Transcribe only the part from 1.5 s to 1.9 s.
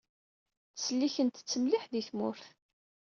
mliḥ